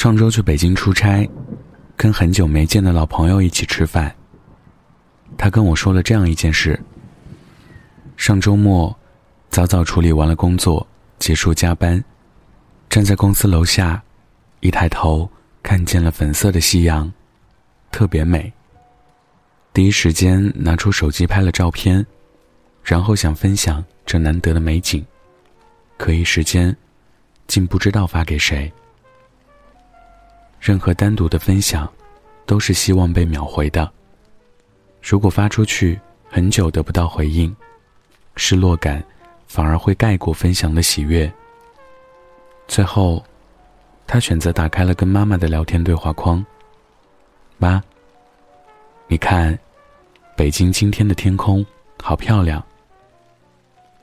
[0.00, 1.28] 上周去北京出差，
[1.94, 4.10] 跟很久没见的老朋友一起吃饭。
[5.36, 6.80] 他跟我说了这样一件事：
[8.16, 8.98] 上周末，
[9.50, 10.86] 早早处理完了工作，
[11.18, 12.02] 结束加班，
[12.88, 14.02] 站在公司楼下，
[14.60, 15.30] 一抬头
[15.62, 17.12] 看见了粉色的夕阳，
[17.92, 18.50] 特别美。
[19.74, 22.06] 第一时间拿出手机拍了照片，
[22.82, 25.04] 然后想分享这难得的美景，
[25.98, 26.74] 可一时间，
[27.46, 28.72] 竟不知道发给谁。
[30.60, 31.90] 任何单独的分享，
[32.44, 33.90] 都是希望被秒回的。
[35.02, 37.54] 如果发出去很久得不到回应，
[38.36, 39.02] 失落感
[39.46, 41.32] 反而会盖过分享的喜悦。
[42.68, 43.24] 最后，
[44.06, 46.44] 他选择打开了跟妈妈的聊天对话框。
[47.56, 47.82] 妈，
[49.08, 49.58] 你看，
[50.36, 51.64] 北京今天的天空
[52.02, 52.62] 好漂亮。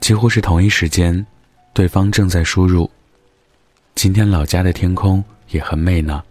[0.00, 1.24] 几乎是同一时间，
[1.72, 2.90] 对方正在输入
[3.94, 6.22] ：“今天老家的天空也很美呢。”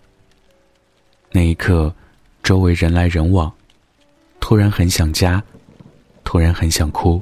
[1.31, 1.93] 那一刻，
[2.41, 3.53] 周围人来人往，
[4.39, 5.43] 突然很想家，
[6.23, 7.21] 突然很想哭。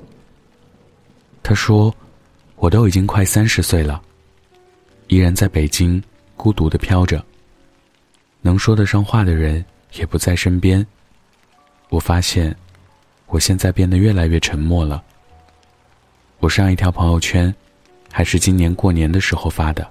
[1.43, 1.93] 他说
[2.55, 4.01] ：“我都已经快三十岁了，
[5.07, 6.01] 依然在北京
[6.37, 7.23] 孤独的飘着。
[8.41, 9.63] 能说得上话的人
[9.95, 10.85] 也不在身边。
[11.89, 12.55] 我发现，
[13.25, 15.03] 我现在变得越来越沉默了。
[16.39, 17.53] 我上一条朋友圈，
[18.11, 19.85] 还是今年过年的时候发的。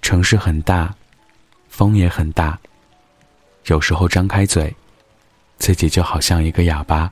[0.00, 0.92] 城市很大。”
[1.72, 2.60] 风也很大，
[3.64, 4.76] 有时候张开嘴，
[5.58, 7.10] 自己就好像一个哑巴，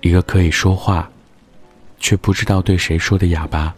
[0.00, 1.08] 一个可以说话，
[2.00, 3.74] 却不知道对谁说的哑巴。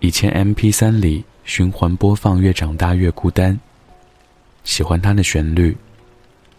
[0.00, 3.52] 以前 M P 三里循环播放《越长大越孤单》，
[4.64, 5.76] 喜欢它的旋律，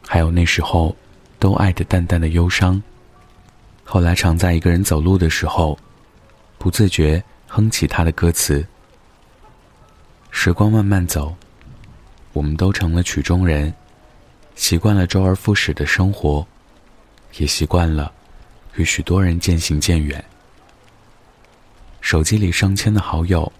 [0.05, 0.95] 还有那时候
[1.39, 2.81] 都爱的淡淡的忧伤。
[3.83, 5.75] 后来常在一个人走路的时候，
[6.59, 8.63] 不自觉哼起他的歌词。
[10.39, 11.35] 时光慢慢走，
[12.31, 13.73] 我们都成了曲中人，
[14.53, 16.45] 习惯了周而复始的生活，
[17.37, 18.13] 也习惯了
[18.75, 20.23] 与许多人渐行渐远。
[22.01, 23.51] 手机里上千的好友，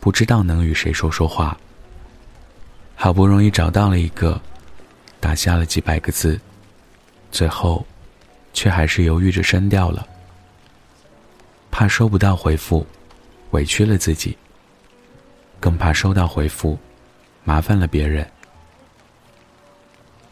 [0.00, 1.54] 不知道能与谁说说话。
[2.96, 4.40] 好不容易找到了一个，
[5.20, 6.40] 打下了几百个字，
[7.30, 7.86] 最后
[8.54, 10.08] 却还是犹豫着删掉了，
[11.70, 12.84] 怕收不到回复，
[13.50, 14.36] 委屈了自己。
[15.60, 16.78] 更怕收到回复，
[17.44, 18.28] 麻烦了别人。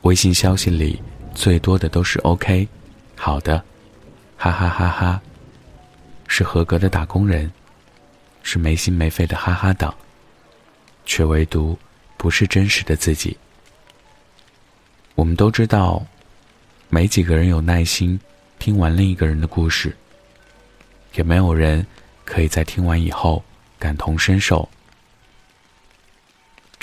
[0.02, 1.02] 微信消息里
[1.34, 2.68] 最多的都是 “OK”，
[3.16, 3.62] 好的，
[4.36, 5.20] 哈哈哈哈，
[6.28, 7.50] 是合格的打工人，
[8.42, 9.92] 是没心没肺的哈哈党，
[11.04, 11.76] 却唯独
[12.16, 13.36] 不是真实的自己。
[15.16, 16.06] 我们都知道，
[16.88, 18.20] 没几个人有耐心
[18.60, 19.96] 听完另一个人的故事，
[21.14, 21.84] 也没有人
[22.24, 23.42] 可以在听完以后
[23.78, 24.68] 感同身受。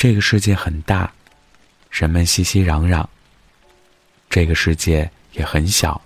[0.03, 1.09] 这个世界很大，
[1.89, 3.07] 人们熙熙攘攘。
[4.29, 6.01] 这个世界也很小，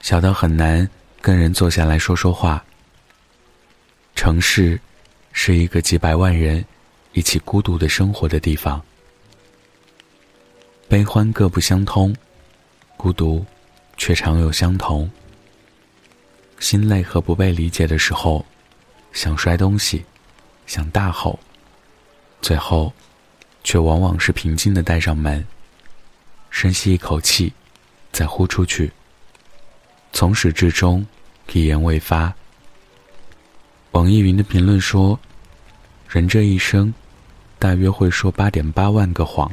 [0.00, 0.88] 小到很难
[1.20, 2.64] 跟人坐下来说说话。
[4.14, 4.80] 城市
[5.32, 6.64] 是一个几百万人
[7.12, 8.82] 一起孤独的生活的地方，
[10.88, 12.16] 悲欢各不相通，
[12.96, 13.44] 孤独
[13.98, 15.06] 却常有相同。
[16.58, 18.42] 心累和不被理解的时候，
[19.12, 20.02] 想摔东西，
[20.66, 21.38] 想大吼。
[22.40, 22.92] 最后，
[23.64, 25.44] 却往往是平静的带上门，
[26.50, 27.52] 深吸一口气，
[28.12, 28.90] 再呼出去。
[30.12, 31.04] 从始至终，
[31.52, 32.32] 一言未发。
[33.90, 35.18] 网易云的评论说
[36.08, 36.94] ：“人这一生，
[37.58, 39.52] 大约会说八点八万个谎。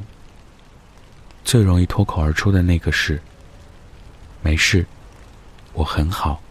[1.43, 3.21] 最容易脱口而出的那个是
[4.41, 4.85] ‘没事，
[5.73, 6.41] 我很好’。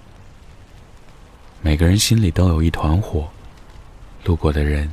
[1.63, 3.29] 每个人心里都有一团火，
[4.25, 4.93] 路过的人。”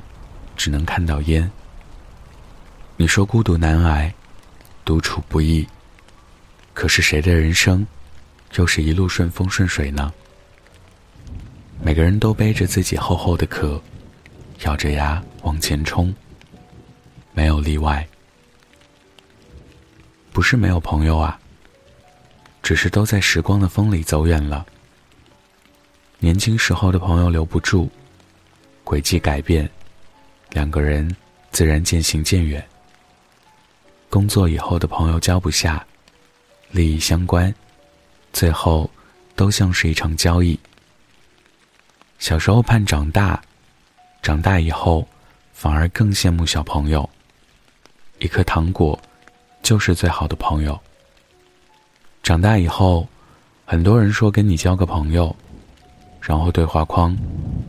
[0.55, 1.49] 只能看到烟。
[2.97, 4.13] 你说孤独难挨，
[4.85, 5.67] 独处不易。
[6.73, 7.85] 可是谁的人生，
[8.55, 10.13] 又是一路顺风顺水呢？
[11.83, 13.81] 每个人都背着自己厚厚的壳，
[14.61, 16.13] 咬着牙往前冲，
[17.33, 18.07] 没有例外。
[20.31, 21.39] 不是没有朋友啊，
[22.61, 24.65] 只是都在时光的风里走远了。
[26.19, 27.89] 年轻时候的朋友留不住，
[28.83, 29.69] 轨迹改变。
[30.51, 31.15] 两个人
[31.51, 32.63] 自然渐行渐远。
[34.09, 35.85] 工作以后的朋友交不下，
[36.69, 37.53] 利益相关，
[38.33, 38.89] 最后
[39.35, 40.59] 都像是一场交易。
[42.19, 43.41] 小时候盼长大，
[44.21, 45.07] 长大以后
[45.53, 47.09] 反而更羡慕小朋友。
[48.19, 48.99] 一颗糖果
[49.63, 50.79] 就是最好的朋友。
[52.21, 53.07] 长大以后，
[53.65, 55.35] 很多人说跟你交个朋友，
[56.19, 57.17] 然后对话框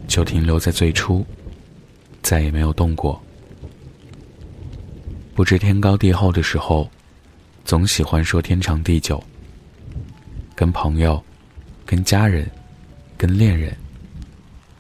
[0.07, 1.25] 就停留在最初，
[2.23, 3.21] 再也没有动过。
[5.35, 6.89] 不知天高地厚的时候，
[7.65, 9.23] 总喜欢说天长地久。
[10.55, 11.21] 跟朋友、
[11.85, 12.49] 跟家人、
[13.17, 13.77] 跟恋人，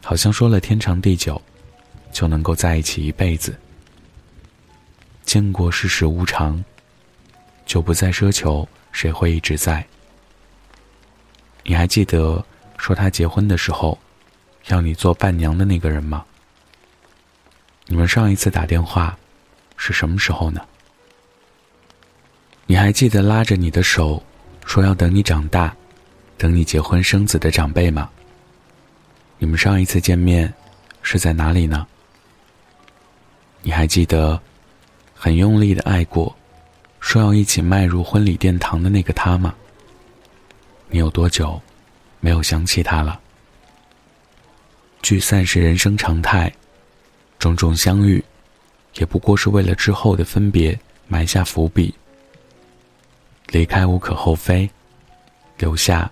[0.04, 1.40] 好像说了天长地久，
[2.12, 3.58] 就能够在一起一辈子。
[5.24, 6.62] 见过世事无常，
[7.64, 9.84] 就不再奢求谁会一直在。
[11.64, 12.44] 你还记得
[12.76, 13.98] 说他结婚的时候，
[14.68, 16.24] 要你做伴娘的那个人吗？
[17.86, 19.16] 你们上一次打电话
[19.76, 20.60] 是什么时候呢？
[22.66, 24.22] 你还记得拉着你的手，
[24.64, 25.74] 说要等你长大，
[26.38, 28.08] 等你结婚生子的长辈吗？
[29.38, 30.52] 你们上一次见面
[31.02, 31.86] 是在哪里呢？
[33.60, 34.40] 你还记得
[35.14, 36.34] 很用力的爱过，
[37.00, 39.54] 说要一起迈入婚礼殿堂的那个他吗？
[40.88, 41.60] 你有多久
[42.20, 43.20] 没有想起他了？
[45.02, 46.52] 聚散是人生常态，
[47.42, 48.24] 种种相遇，
[48.94, 50.78] 也不过是为了之后的分别
[51.08, 51.92] 埋下伏笔。
[53.48, 54.70] 离开无可厚非，
[55.58, 56.08] 留下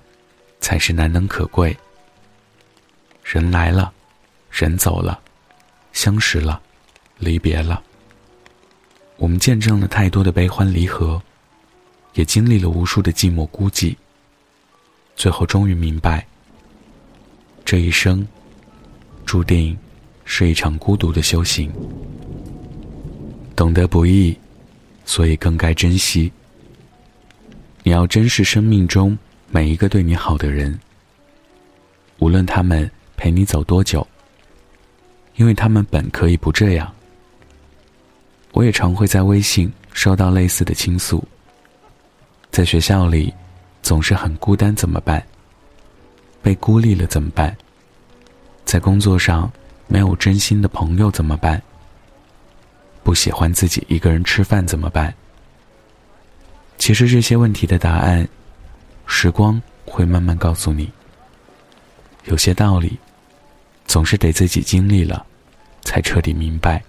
[0.58, 1.76] 才是难能可贵。
[3.22, 3.92] 人来了，
[4.50, 5.20] 人走了，
[5.92, 6.60] 相识了，
[7.18, 7.80] 离别了。
[9.16, 11.22] 我们见证了太多的悲欢离合，
[12.14, 13.94] 也经历了无数的寂寞孤寂。
[15.14, 16.26] 最后终于明白，
[17.64, 18.26] 这一生
[19.24, 19.78] 注定
[20.32, 21.68] 是一场孤独的修行。
[23.56, 24.38] 懂得不易，
[25.04, 26.30] 所以更该珍惜。
[27.82, 29.18] 你要珍视生命中
[29.50, 30.78] 每一个对你好的人，
[32.20, 34.06] 无论他们陪你走多久，
[35.34, 36.88] 因为他们本可以不这样。
[38.52, 41.26] 我也常会在微信收到类似的倾诉，
[42.52, 43.34] 在学校里。
[43.82, 45.26] 总是很孤单，怎么办？
[46.42, 47.56] 被孤立了怎么办？
[48.64, 49.50] 在工作上
[49.92, 51.60] 没有真心的朋友怎么办？
[53.02, 55.12] 不喜欢自己一个人吃饭怎么办？
[56.78, 58.26] 其实这些问题的答案，
[59.04, 60.88] 时光会慢慢告诉你。
[62.26, 62.96] 有些道理，
[63.84, 65.26] 总是得自己经历了，
[65.82, 66.80] 才彻底明白。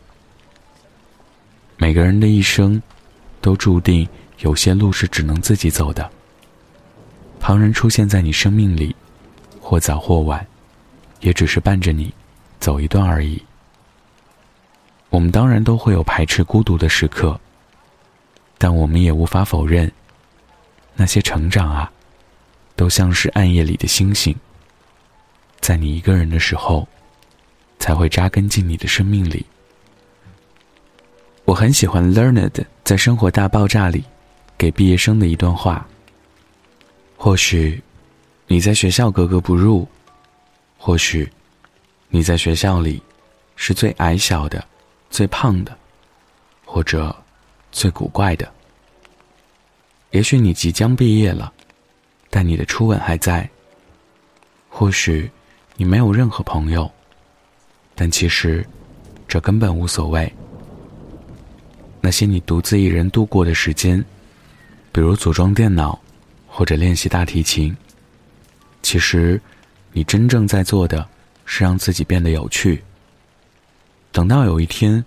[1.78, 2.80] 每个人的一生，
[3.42, 4.08] 都注定
[4.42, 6.08] 有些路是只能自己走的。
[7.40, 8.96] 旁人出现在你生命里，
[9.60, 10.46] 或早或晚，
[11.22, 12.14] 也只是伴着你
[12.62, 13.44] 走一段而已。
[15.10, 17.38] 我们当然都会有排斥孤独的时刻，
[18.58, 19.92] 但我们也无法否认，
[20.96, 21.92] 那些成长啊，
[22.78, 24.34] 都像是暗夜里的星星，
[25.60, 26.88] 在你一个人的时候，
[27.80, 29.46] 才会扎根进你的生命里。
[31.44, 32.52] 我很喜欢 Learned
[32.86, 34.04] 在《生活大爆炸》里
[34.58, 35.86] 给毕业生的一段话。
[37.18, 37.84] 或许，
[38.48, 39.86] 你在学校格格不入；
[40.78, 41.30] 或许，
[42.14, 43.02] 你在学校里
[43.56, 44.62] 是最矮小的、
[45.10, 45.76] 最胖的，
[46.66, 47.16] 或者
[47.72, 48.52] 最古怪的。
[50.10, 51.52] 也许你即将毕业了，
[52.30, 53.50] 但你的初吻还在。
[54.68, 55.32] 或许，
[55.78, 56.92] 你没有任何朋友，
[57.96, 58.66] 但其实
[59.26, 60.32] 这根本无所谓。
[62.02, 64.04] 那些你独自一人度过的时间，
[64.92, 66.00] 比如组装电脑。
[66.54, 67.74] 或者练习大提琴，
[68.82, 69.42] 其实，
[69.94, 71.08] 你真正在做的，
[71.46, 72.84] 是让自己变得有趣。
[74.12, 75.04] 等到有一天，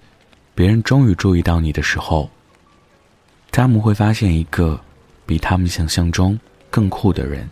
[0.55, 2.31] 别人终于注意到你的时候，
[3.51, 4.81] 他们会发现一个
[5.27, 6.39] 比他们想象中
[6.71, 7.49] 更酷的人。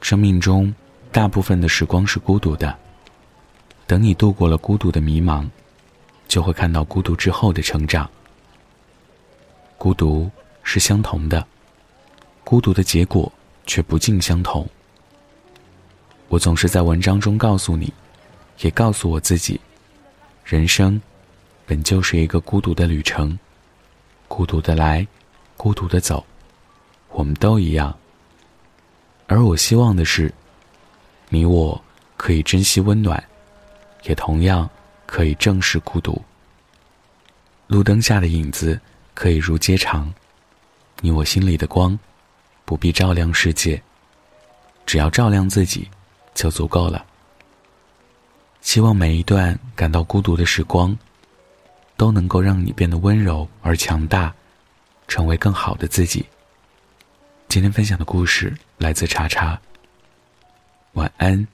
[0.00, 0.74] 生命中
[1.12, 2.76] 大部分的时光是孤独的，
[3.86, 5.48] 等你度过了孤独的迷茫，
[6.26, 8.08] 就会看到孤独之后的成长。
[9.76, 10.30] 孤独
[10.62, 11.46] 是相同的。
[12.42, 13.30] 孤独的结果
[13.66, 14.68] 却不尽相同。
[16.30, 17.92] 我总是在文章中告诉你，
[18.60, 19.60] 也告诉我自己，
[20.44, 20.98] 人生
[21.66, 23.36] 本就是一个孤独的旅程，
[24.28, 25.04] 孤独的来，
[25.56, 26.24] 孤独的走，
[27.08, 27.92] 我们都一样。
[29.26, 30.32] 而我希望的是，
[31.30, 31.82] 你我
[32.16, 33.20] 可以珍惜温暖，
[34.04, 34.70] 也同样
[35.06, 36.22] 可以正视孤独。
[37.66, 38.80] 路灯下的影子
[39.14, 40.14] 可以如街长，
[41.00, 41.98] 你我心里的光。
[42.64, 43.82] 不必照亮世界，
[44.86, 45.90] 只要照亮自己，
[46.40, 47.04] 就足够了。
[48.62, 50.96] 希望每一段感到孤独的时光，
[51.98, 54.34] 都能够让你变得温柔而强大，
[55.06, 56.24] 成为更好的自己。
[57.46, 59.60] 今天分享的故事来自查查，
[60.94, 61.46] 晚安。